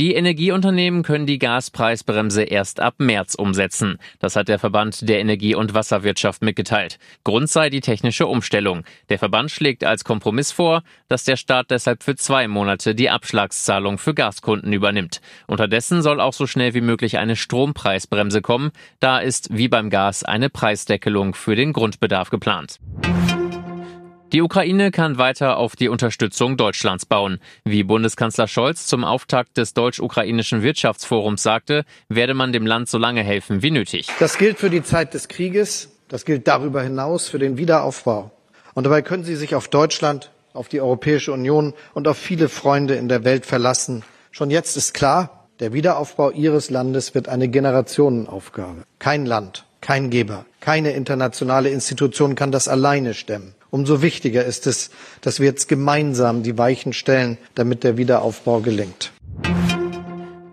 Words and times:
Die 0.00 0.16
Energieunternehmen 0.16 1.04
können 1.04 1.24
die 1.24 1.38
Gaspreisbremse 1.38 2.42
erst 2.42 2.80
ab 2.80 2.94
März 2.98 3.36
umsetzen. 3.36 3.98
Das 4.18 4.34
hat 4.34 4.48
der 4.48 4.58
Verband 4.58 5.08
der 5.08 5.20
Energie- 5.20 5.54
und 5.54 5.72
Wasserwirtschaft 5.72 6.42
mitgeteilt. 6.42 6.98
Grund 7.22 7.48
sei 7.48 7.70
die 7.70 7.80
technische 7.80 8.26
Umstellung. 8.26 8.82
Der 9.08 9.20
Verband 9.20 9.52
schlägt 9.52 9.84
als 9.84 10.02
Kompromiss 10.02 10.50
vor, 10.50 10.82
dass 11.06 11.22
der 11.22 11.36
Staat 11.36 11.70
deshalb 11.70 12.02
für 12.02 12.16
zwei 12.16 12.48
Monate 12.48 12.96
die 12.96 13.08
Abschlagszahlung 13.08 13.98
für 13.98 14.14
Gaskunden 14.14 14.72
übernimmt. 14.72 15.20
Unterdessen 15.46 16.02
soll 16.02 16.20
auch 16.20 16.32
so 16.32 16.48
schnell 16.48 16.74
wie 16.74 16.80
möglich 16.80 17.18
eine 17.18 17.36
Strompreisbremse 17.36 18.42
kommen. 18.42 18.72
Da 18.98 19.20
ist 19.20 19.56
wie 19.56 19.68
beim 19.68 19.90
Gas 19.90 20.24
eine 20.24 20.50
Preisdeckelung 20.50 21.34
für 21.34 21.54
den 21.54 21.72
Grundbedarf 21.72 22.30
geplant. 22.30 22.80
Die 24.34 24.42
Ukraine 24.42 24.90
kann 24.90 25.16
weiter 25.16 25.58
auf 25.58 25.76
die 25.76 25.88
Unterstützung 25.88 26.56
Deutschlands 26.56 27.06
bauen. 27.06 27.38
Wie 27.64 27.84
Bundeskanzler 27.84 28.48
Scholz 28.48 28.84
zum 28.84 29.04
Auftakt 29.04 29.56
des 29.56 29.74
deutsch-ukrainischen 29.74 30.60
Wirtschaftsforums 30.60 31.40
sagte, 31.40 31.84
werde 32.08 32.34
man 32.34 32.52
dem 32.52 32.66
Land 32.66 32.88
so 32.88 32.98
lange 32.98 33.22
helfen 33.22 33.62
wie 33.62 33.70
nötig. 33.70 34.08
Das 34.18 34.36
gilt 34.36 34.58
für 34.58 34.70
die 34.70 34.82
Zeit 34.82 35.14
des 35.14 35.28
Krieges, 35.28 35.90
das 36.08 36.24
gilt 36.24 36.48
darüber 36.48 36.82
hinaus 36.82 37.28
für 37.28 37.38
den 37.38 37.58
Wiederaufbau. 37.58 38.32
Und 38.74 38.82
dabei 38.82 39.02
können 39.02 39.22
Sie 39.22 39.36
sich 39.36 39.54
auf 39.54 39.68
Deutschland, 39.68 40.32
auf 40.52 40.66
die 40.66 40.80
Europäische 40.80 41.32
Union 41.32 41.72
und 41.92 42.08
auf 42.08 42.18
viele 42.18 42.48
Freunde 42.48 42.96
in 42.96 43.08
der 43.08 43.22
Welt 43.22 43.46
verlassen. 43.46 44.02
Schon 44.32 44.50
jetzt 44.50 44.76
ist 44.76 44.94
klar, 44.94 45.46
der 45.60 45.72
Wiederaufbau 45.72 46.32
Ihres 46.32 46.70
Landes 46.70 47.14
wird 47.14 47.28
eine 47.28 47.46
Generationenaufgabe. 47.46 48.82
Kein 48.98 49.26
Land, 49.26 49.64
kein 49.80 50.10
Geber, 50.10 50.44
keine 50.58 50.90
internationale 50.90 51.68
Institution 51.68 52.34
kann 52.34 52.50
das 52.50 52.66
alleine 52.66 53.14
stemmen. 53.14 53.54
Umso 53.74 54.02
wichtiger 54.02 54.44
ist 54.44 54.68
es, 54.68 54.90
dass 55.20 55.40
wir 55.40 55.46
jetzt 55.46 55.66
gemeinsam 55.66 56.44
die 56.44 56.56
Weichen 56.56 56.92
stellen, 56.92 57.38
damit 57.56 57.82
der 57.82 57.96
Wiederaufbau 57.96 58.60
gelingt. 58.60 59.10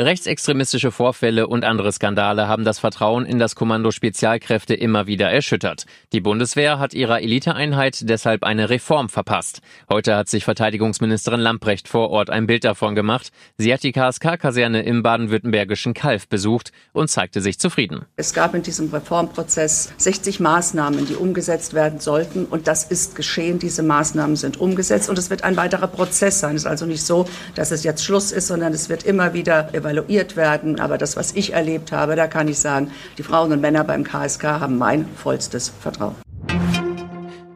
Rechtsextremistische 0.00 0.92
Vorfälle 0.92 1.48
und 1.48 1.64
andere 1.64 1.90
Skandale 1.90 2.46
haben 2.46 2.64
das 2.64 2.78
Vertrauen 2.78 3.26
in 3.26 3.40
das 3.40 3.56
Kommando 3.56 3.90
Spezialkräfte 3.90 4.74
immer 4.74 5.08
wieder 5.08 5.28
erschüttert. 5.28 5.86
Die 6.12 6.20
Bundeswehr 6.20 6.78
hat 6.78 6.94
ihrer 6.94 7.20
Eliteeinheit 7.20 8.08
deshalb 8.08 8.44
eine 8.44 8.70
Reform 8.70 9.08
verpasst. 9.08 9.60
Heute 9.90 10.14
hat 10.14 10.28
sich 10.28 10.44
Verteidigungsministerin 10.44 11.40
Lamprecht 11.40 11.88
vor 11.88 12.10
Ort 12.10 12.30
ein 12.30 12.46
Bild 12.46 12.62
davon 12.62 12.94
gemacht. 12.94 13.32
Sie 13.56 13.72
hat 13.72 13.82
die 13.82 13.90
KSK-Kaserne 13.90 14.82
im 14.82 15.02
baden-württembergischen 15.02 15.94
Kalf 15.94 16.28
besucht 16.28 16.70
und 16.92 17.10
zeigte 17.10 17.40
sich 17.40 17.58
zufrieden. 17.58 18.04
Es 18.14 18.32
gab 18.32 18.54
in 18.54 18.62
diesem 18.62 18.90
Reformprozess 18.90 19.92
60 19.96 20.38
Maßnahmen, 20.38 21.06
die 21.06 21.16
umgesetzt 21.16 21.74
werden 21.74 21.98
sollten. 21.98 22.44
Und 22.44 22.68
das 22.68 22.84
ist 22.84 23.16
geschehen. 23.16 23.58
Diese 23.58 23.82
Maßnahmen 23.82 24.36
sind 24.36 24.60
umgesetzt. 24.60 25.08
Und 25.08 25.18
es 25.18 25.28
wird 25.28 25.42
ein 25.42 25.56
weiterer 25.56 25.88
Prozess 25.88 26.38
sein. 26.38 26.54
Es 26.54 26.62
ist 26.62 26.68
also 26.68 26.86
nicht 26.86 27.02
so, 27.02 27.26
dass 27.56 27.72
es 27.72 27.82
jetzt 27.82 28.04
Schluss 28.04 28.30
ist, 28.30 28.46
sondern 28.46 28.72
es 28.72 28.88
wird 28.88 29.02
immer 29.02 29.34
wieder 29.34 29.74
evaluiert 29.88 30.36
werden. 30.36 30.80
Aber 30.80 30.98
das, 30.98 31.16
was 31.16 31.34
ich 31.34 31.52
erlebt 31.52 31.92
habe, 31.92 32.16
da 32.16 32.26
kann 32.26 32.48
ich 32.48 32.58
sagen, 32.58 32.90
die 33.16 33.22
Frauen 33.22 33.52
und 33.52 33.60
Männer 33.60 33.84
beim 33.84 34.04
KSK 34.04 34.44
haben 34.44 34.78
mein 34.78 35.06
vollstes 35.16 35.68
Vertrauen. 35.80 36.14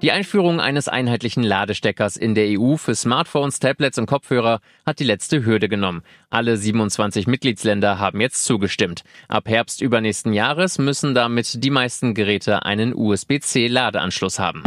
Die 0.02 0.10
Einführung 0.10 0.58
eines 0.58 0.88
einheitlichen 0.88 1.44
Ladesteckers 1.44 2.16
in 2.16 2.34
der 2.34 2.58
EU 2.58 2.74
für 2.76 2.96
Smartphones, 2.96 3.60
Tablets 3.60 3.98
und 3.98 4.06
Kopfhörer 4.06 4.60
hat 4.84 4.98
die 4.98 5.04
letzte 5.04 5.44
Hürde 5.44 5.68
genommen. 5.68 6.02
Alle 6.28 6.56
27 6.56 7.28
Mitgliedsländer 7.28 8.00
haben 8.00 8.20
jetzt 8.20 8.44
zugestimmt. 8.44 9.04
Ab 9.28 9.48
Herbst 9.48 9.80
übernächsten 9.80 10.32
Jahres 10.32 10.78
müssen 10.78 11.14
damit 11.14 11.62
die 11.62 11.70
meisten 11.70 12.14
Geräte 12.14 12.64
einen 12.64 12.96
USB-C-Ladeanschluss 12.96 14.40
haben. 14.40 14.64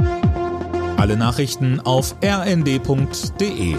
Alle 0.95 1.17
Nachrichten 1.17 1.81
auf 1.81 2.15
rnd.de 2.23 3.75